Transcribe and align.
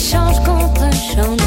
échange 0.00 0.38
contre 0.44 0.90
change. 0.94 1.39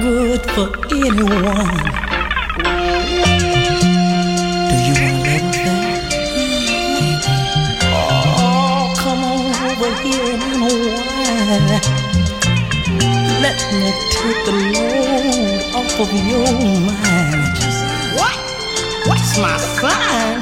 good 0.00 0.42
for 0.52 0.68
anyone. 0.94 1.78
Do 4.68 4.76
you 4.86 4.94
want 5.00 5.14
to 5.16 5.22
live 5.26 5.46
with? 5.52 7.24
Oh, 7.82 8.94
come 8.98 9.22
on 9.24 9.46
over 9.66 9.90
here 10.02 10.26
and 10.34 10.42
unwind. 10.42 11.68
Let 13.42 13.58
me 13.72 13.90
take 14.10 14.40
the 14.46 14.52
load 14.72 15.60
off 15.74 16.00
of 16.00 16.10
your 16.28 16.52
mind. 16.86 17.58
What? 18.14 18.38
What's 19.08 19.32
my 19.38 19.56
sign? 19.58 20.41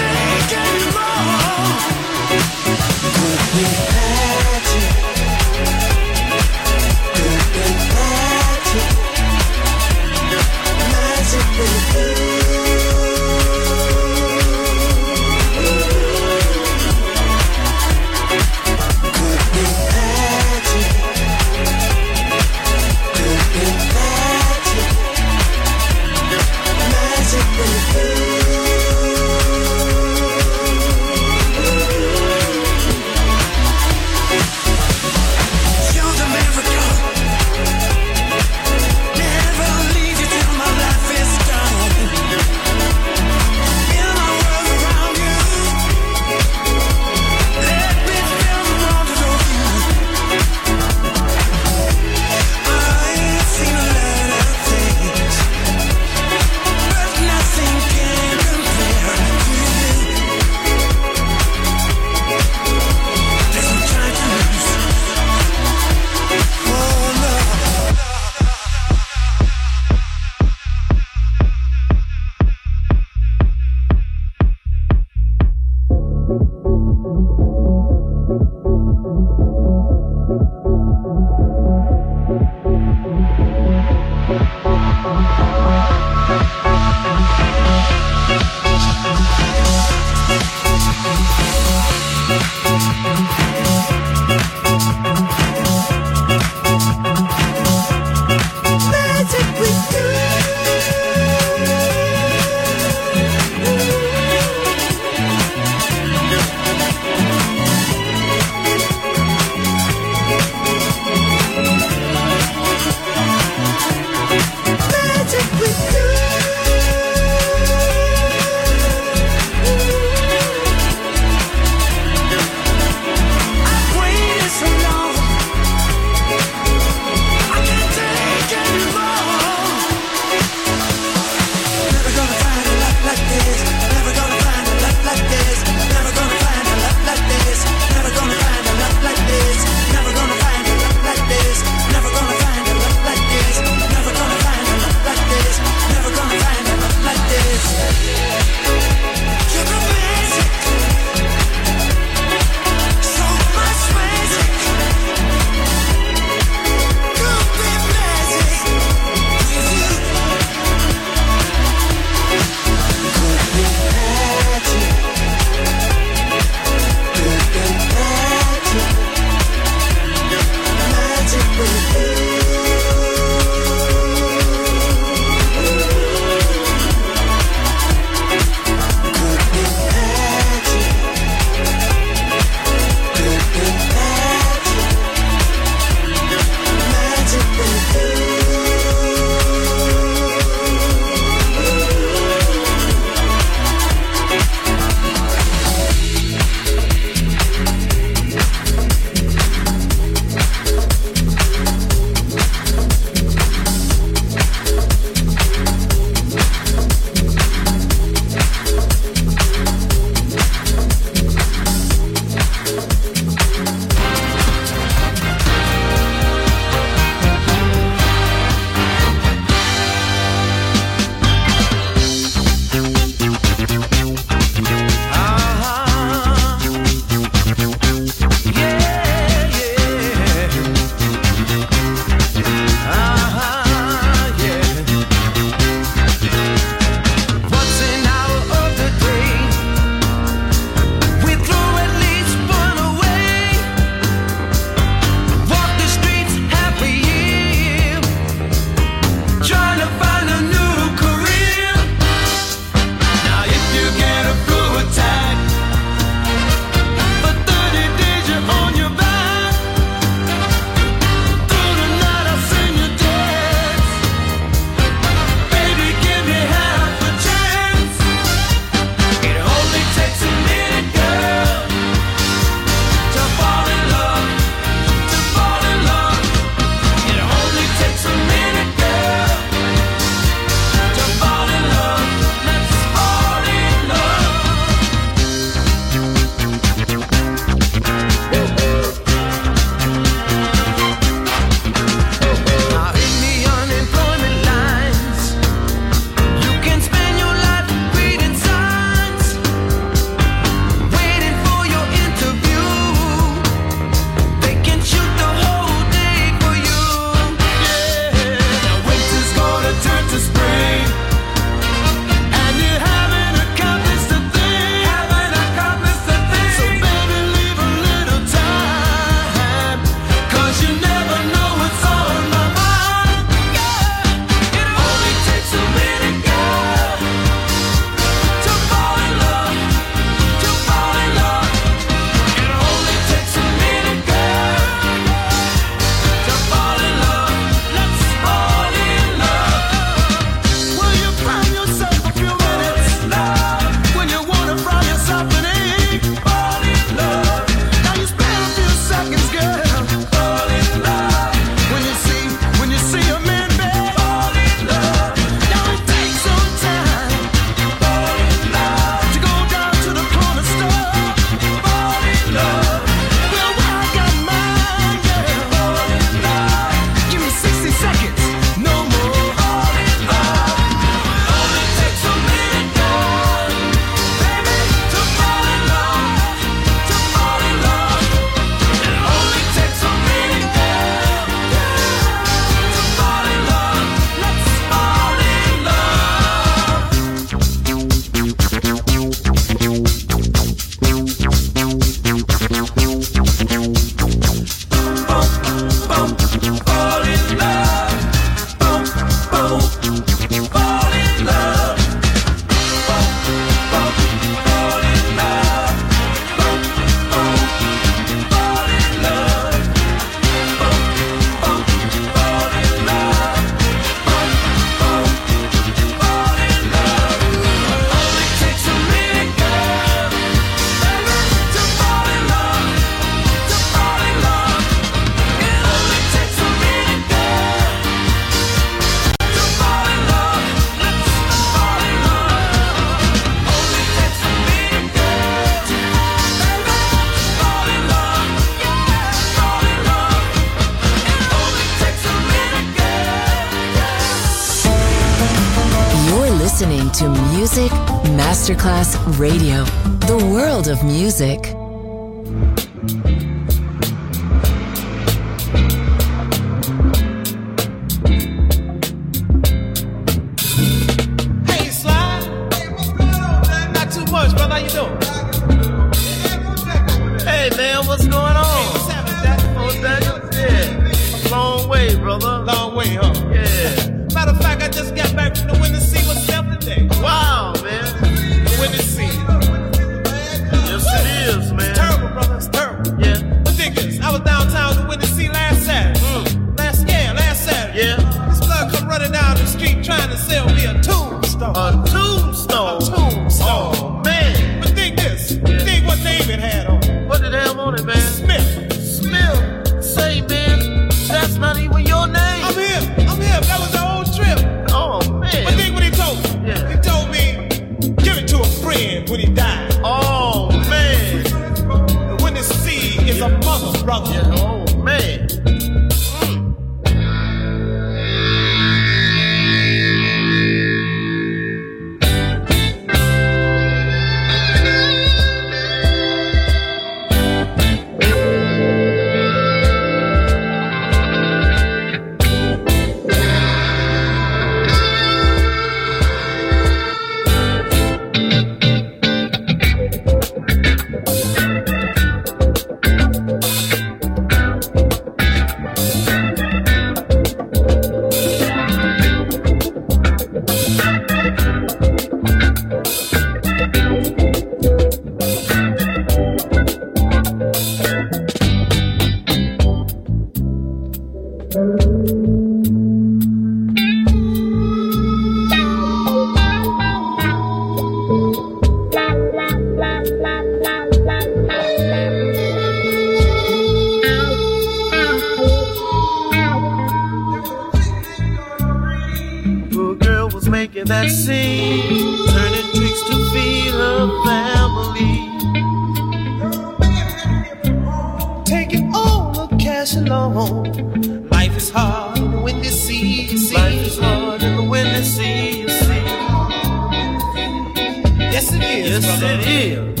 Yes, 599.01 600.00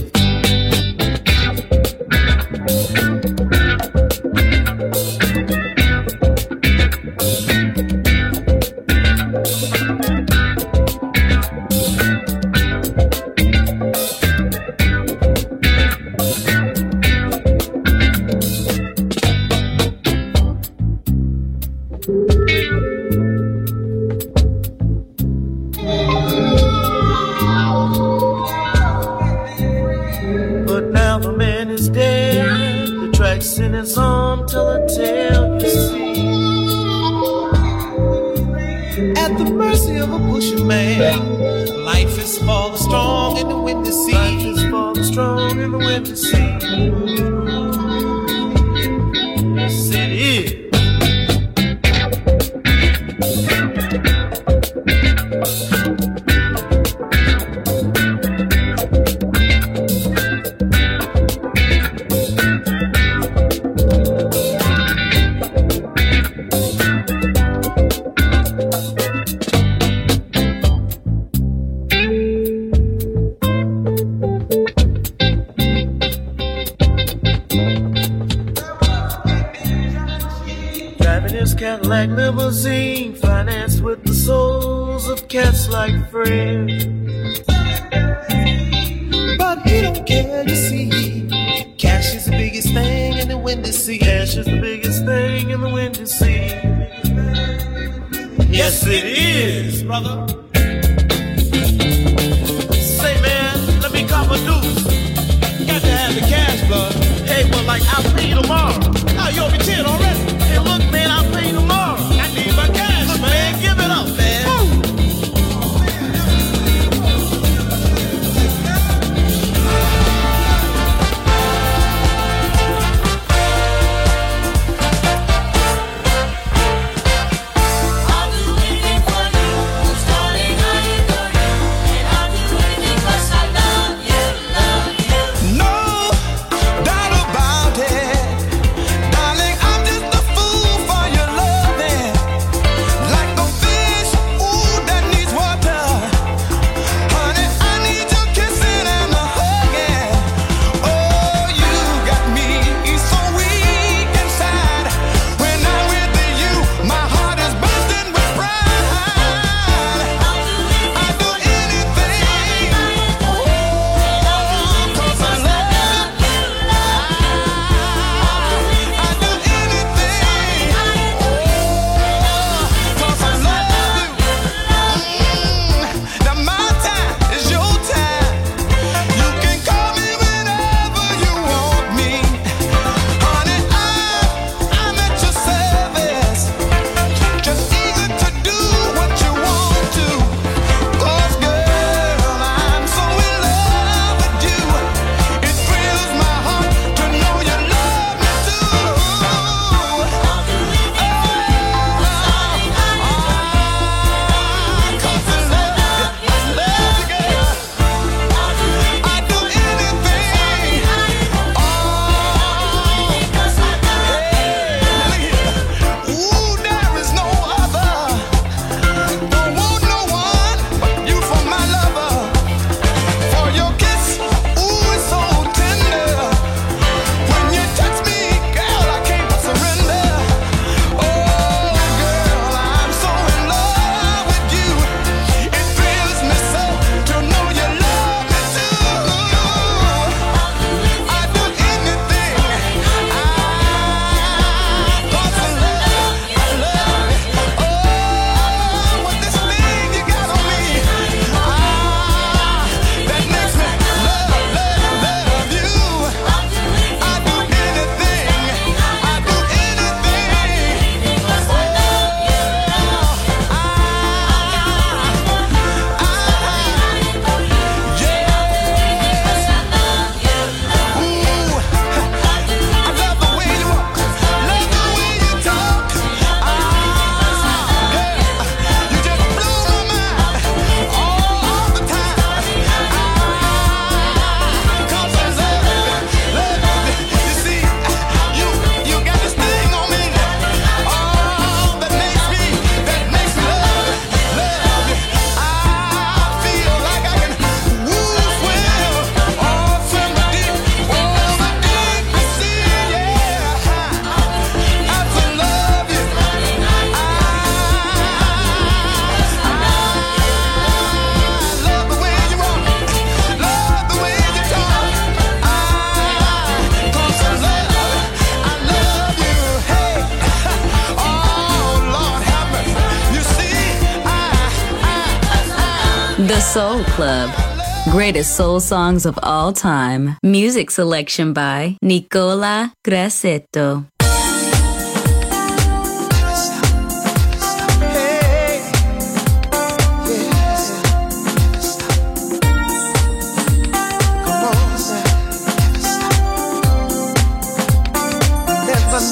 Greatest 328.21 328.37
soul 328.37 328.59
songs 328.59 329.07
of 329.07 329.17
all 329.23 329.51
time. 329.51 330.15
Music 330.21 330.69
selection 330.69 331.33
by 331.33 331.75
Nicola 331.81 332.71
Grassetto. 332.85 333.87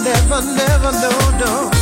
never, 0.03 0.41
never, 0.55 0.91
no, 1.01 1.11
no. 1.39 1.78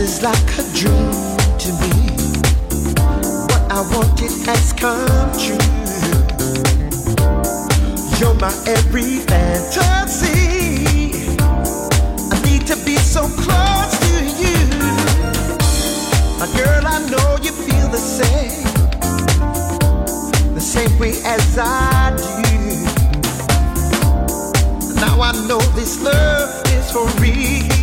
Is 0.00 0.22
like 0.22 0.38
a 0.56 0.62
dream 0.74 1.10
to 1.58 1.72
me. 1.82 1.90
What 3.50 3.62
I 3.68 3.80
wanted 3.92 4.30
has 4.46 4.72
come 4.72 5.32
true. 5.34 5.58
You're 8.20 8.34
my 8.34 8.52
every 8.66 9.18
fantasy. 9.26 11.34
I 12.30 12.40
need 12.44 12.64
to 12.68 12.76
be 12.84 12.94
so 12.94 13.26
close 13.42 13.98
to 14.06 14.22
you. 14.38 14.58
My 16.38 16.46
girl, 16.56 16.86
I 16.86 17.00
know 17.10 17.36
you 17.42 17.50
feel 17.50 17.88
the 17.88 17.98
same. 17.98 18.62
The 20.54 20.60
same 20.60 20.96
way 21.00 21.20
as 21.24 21.58
I 21.60 22.14
do. 22.16 22.24
Now 24.94 25.20
I 25.20 25.32
know 25.48 25.58
this 25.74 26.00
love 26.00 26.62
is 26.68 26.88
for 26.92 27.04
real. 27.20 27.77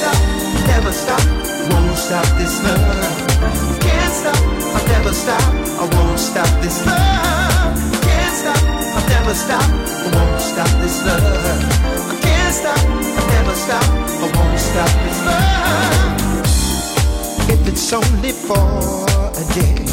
Stop, 0.00 0.16
never 0.66 0.92
stop, 0.92 1.20
I 1.20 1.74
won't 1.74 1.98
stop 1.98 2.26
this 2.38 2.62
love. 2.64 3.80
Can't 3.80 4.12
stop, 4.12 4.36
I'll 4.74 4.86
never 4.88 5.12
stop, 5.12 5.54
I 5.80 5.88
won't 5.94 6.18
stop 6.18 6.62
this 6.62 6.86
love. 6.86 7.39
Never 9.30 9.38
stop, 9.38 9.62
I 9.62 10.10
won't 10.16 10.40
stop 10.40 10.70
this 10.80 11.04
love. 11.06 11.22
I 11.22 12.20
can't 12.20 12.52
stop, 12.52 12.78
I'll 12.78 13.28
never 13.28 13.54
stop, 13.54 13.84
I 13.84 14.26
won't 14.34 14.58
stop 14.58 14.90
this 15.04 15.20
love 15.24 15.50
if 17.48 17.68
it's 17.68 17.92
only 17.92 18.32
for 18.32 18.56
a 18.56 19.44
day 19.54 19.84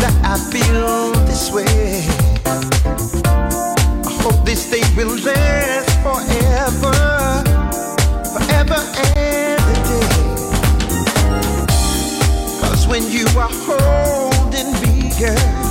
that 0.00 0.14
I 0.24 0.38
feel 0.50 1.12
this 1.26 1.50
way. 1.52 2.06
I 4.06 4.12
hope 4.22 4.44
this 4.46 4.70
day 4.70 4.82
will 4.96 5.16
last 5.22 5.90
forever, 6.00 6.94
forever 8.32 8.80
and 9.14 9.60
a 9.60 9.76
day. 9.90 10.08
Cause 12.62 12.86
when 12.88 13.02
you 13.10 13.26
are 13.36 13.52
holding 13.66 14.72
me, 14.80 15.10
girl, 15.18 15.67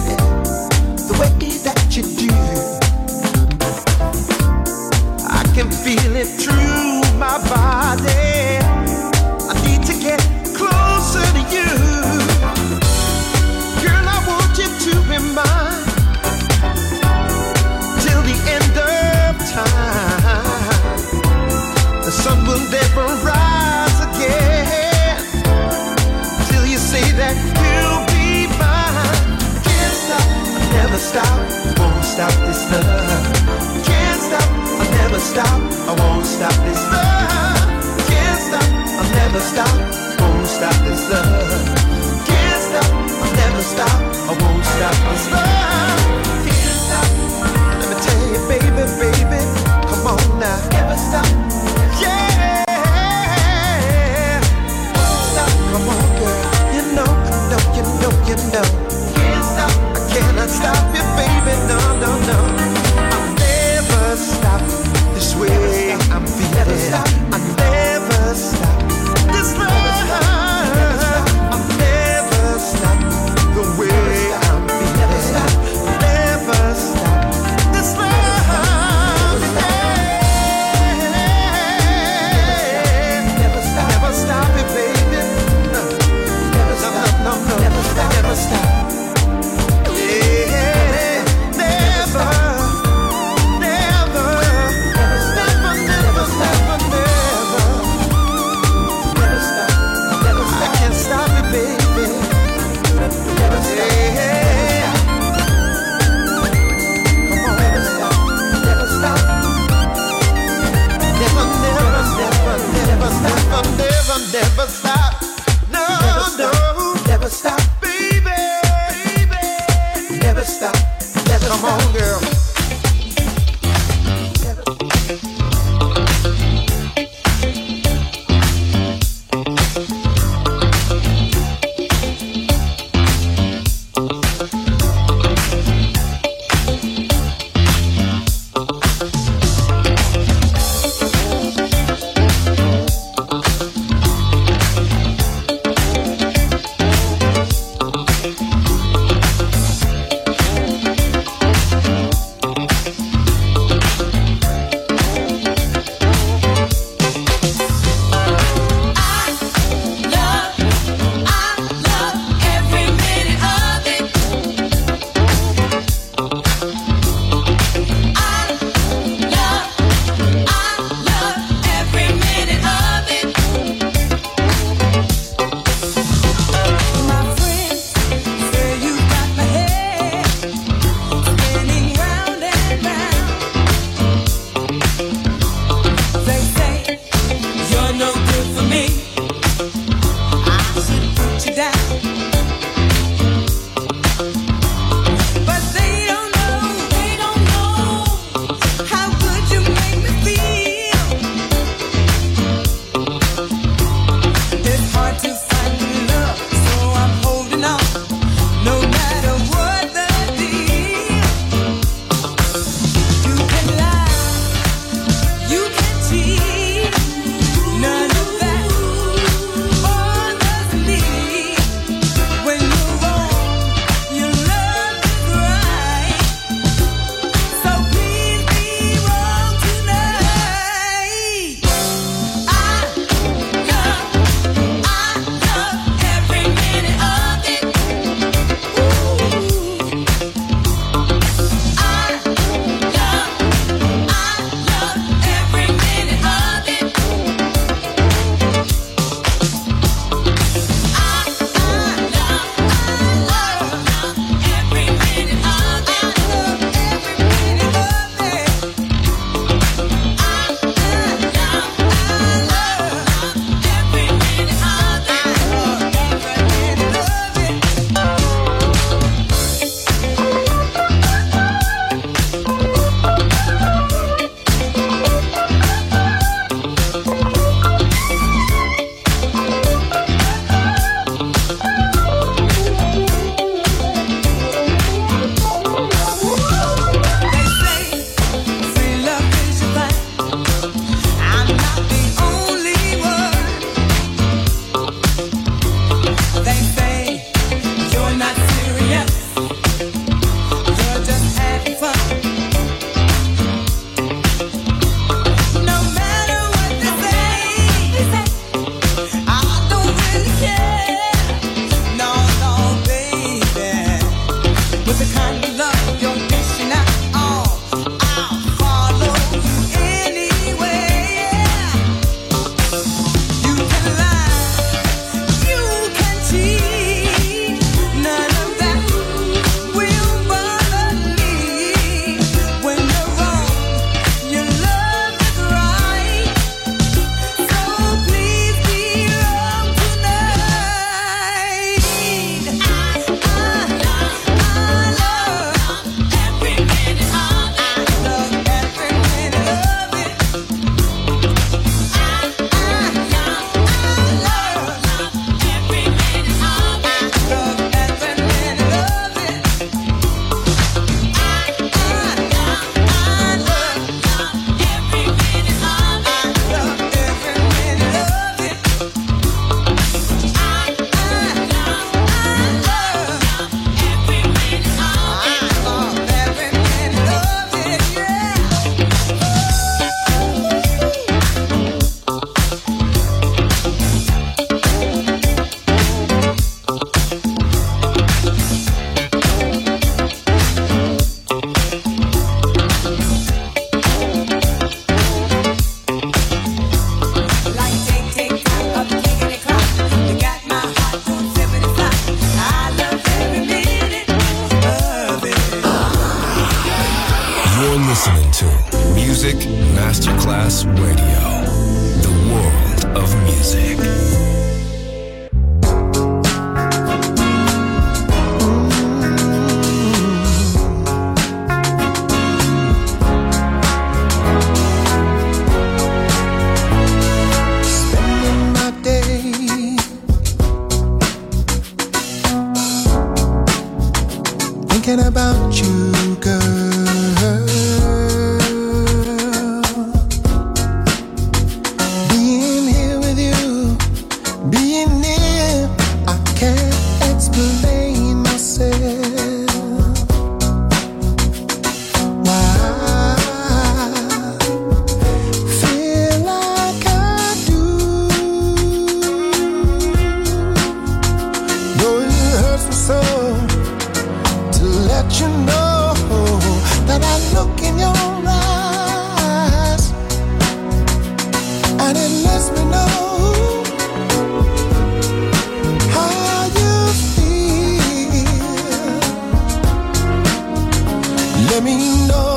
Oh, 481.60 482.37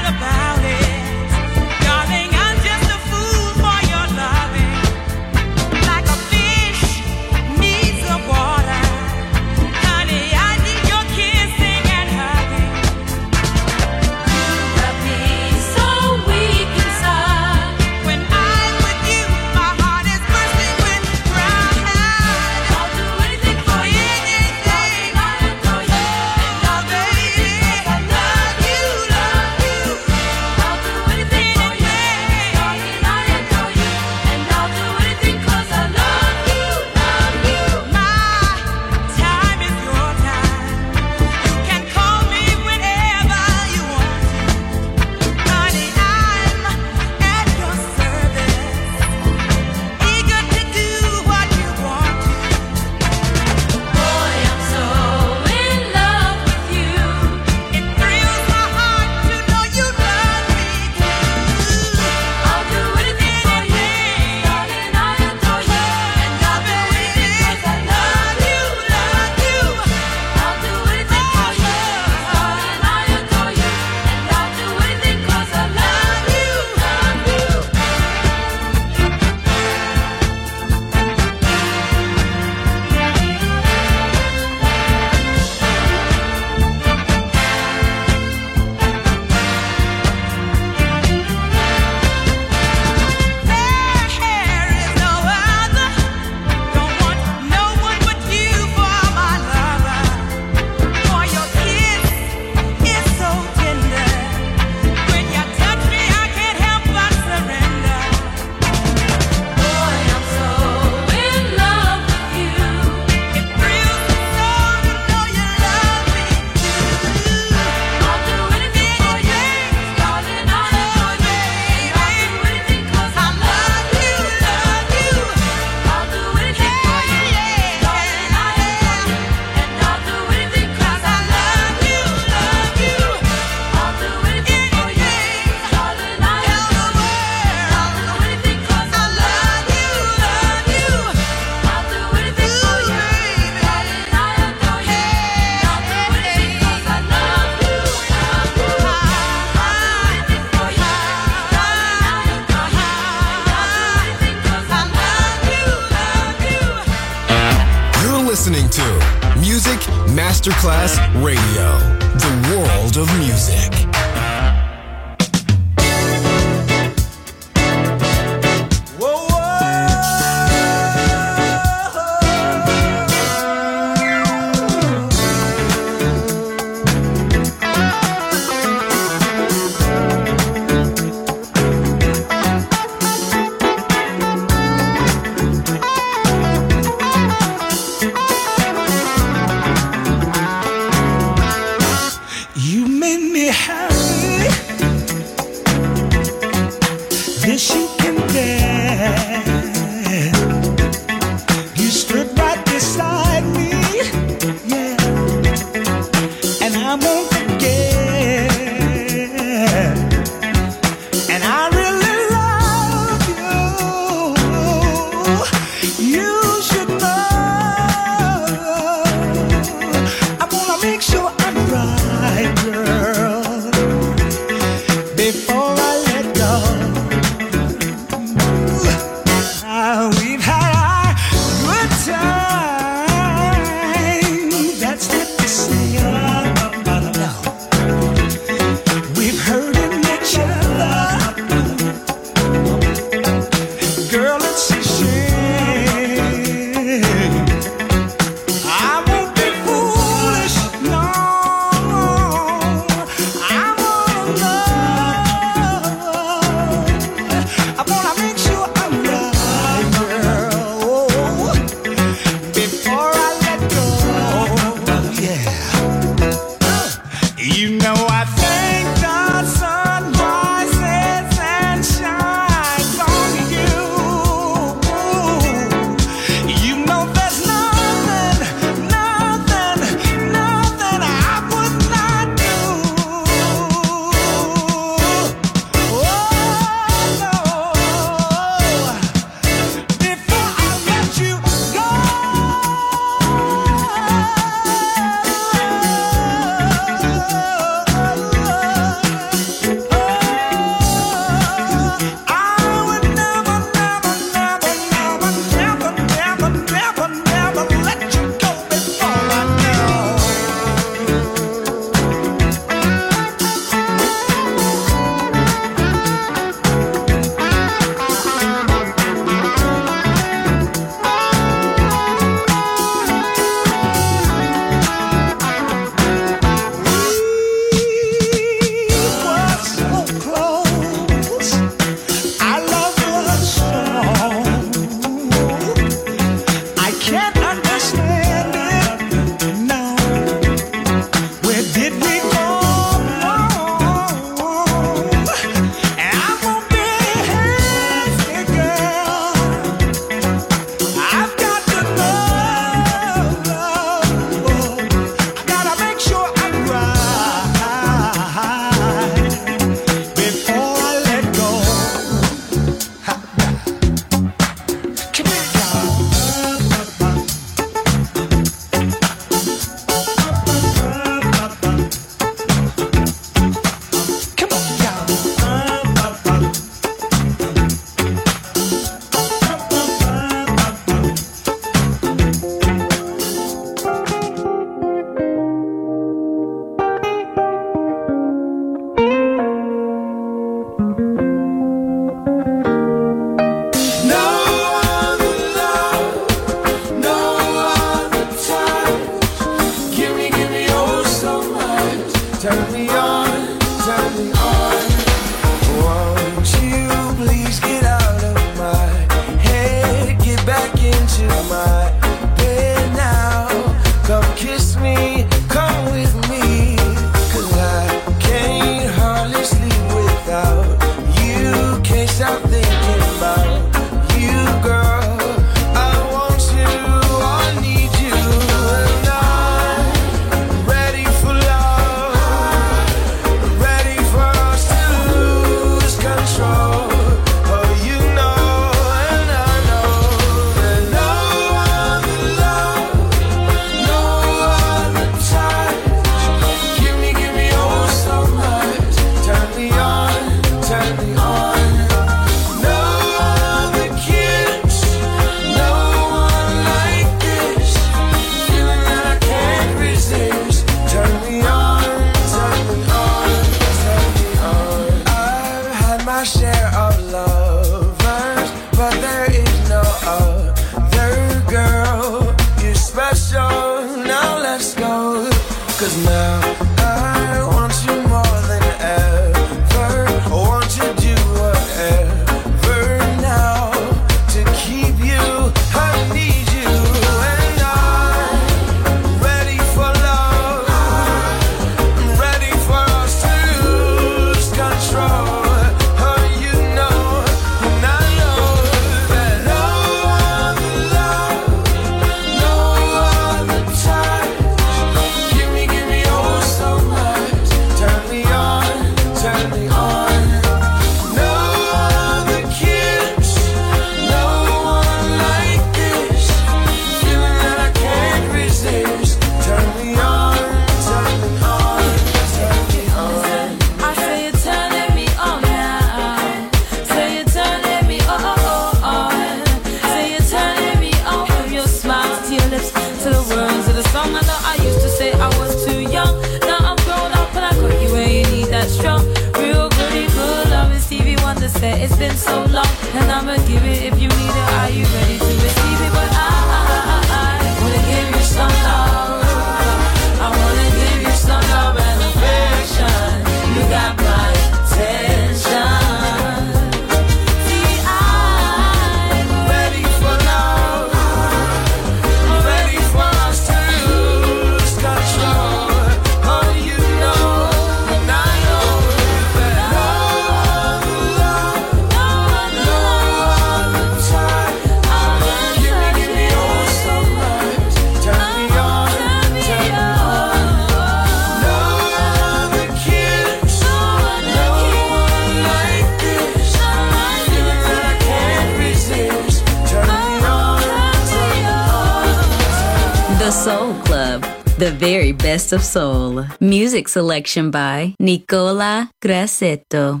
Best 595.46 595.52
of 595.52 595.64
soul. 595.64 596.26
Music 596.40 596.88
selection 596.88 597.50
by 597.50 597.94
Nicola 598.00 598.90
Grassetto. 599.00 600.00